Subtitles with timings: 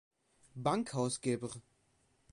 [0.55, 1.57] Bankhaus Gebr.